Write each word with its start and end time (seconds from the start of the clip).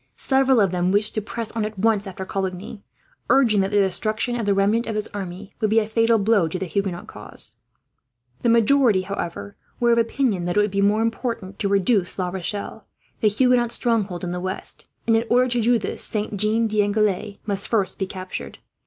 Several 0.17 0.59
of 0.59 0.71
them 0.71 0.91
wished 0.91 1.13
to 1.13 1.21
press 1.21 1.51
on 1.51 1.63
at 1.63 1.77
once 1.77 2.07
after 2.07 2.25
Coligny, 2.25 2.81
urging 3.29 3.61
that 3.61 3.69
the 3.69 3.77
destruction 3.77 4.35
of 4.35 4.47
the 4.47 4.53
remnant 4.55 4.87
of 4.87 4.95
his 4.95 5.07
army 5.09 5.53
would 5.61 5.69
be 5.69 5.77
a 5.77 5.85
fatal 5.85 6.17
blow 6.17 6.47
to 6.47 6.57
the 6.57 6.65
Huguenot 6.65 7.05
cause. 7.05 7.55
The 8.41 8.49
majority, 8.49 9.03
however, 9.03 9.55
were 9.79 9.91
of 9.91 9.99
opinion 9.99 10.45
that 10.45 10.57
it 10.57 10.71
was 10.73 10.75
of 10.75 10.83
more 10.83 11.03
importance 11.03 11.57
to 11.59 11.67
reduce 11.69 12.17
La 12.17 12.29
Rochelle, 12.29 12.87
the 13.19 13.29
Huguenots' 13.29 13.75
stronghold 13.75 14.23
in 14.23 14.31
the 14.31 14.39
west, 14.41 14.87
and 15.05 15.15
in 15.15 15.25
order 15.29 15.47
to 15.49 15.61
do 15.61 15.77
this 15.77 16.03
Saint 16.03 16.35
Jean 16.35 16.67
d'Angely 16.67 17.37
must 17.45 17.67
first 17.67 17.99
be 17.99 18.07
captured. 18.07 18.57